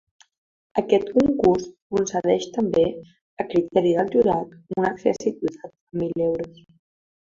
Aquest 0.81 1.11
concurs 1.17 1.67
concedeix 1.97 2.49
també, 2.57 2.87
a 3.45 3.49
criteri 3.55 3.95
del 4.01 4.13
jurat, 4.19 4.59
un 4.81 4.93
accèssit 4.93 5.43
dotat 5.49 5.75
amb 5.75 6.05
mil 6.05 6.31
euros. 6.35 6.69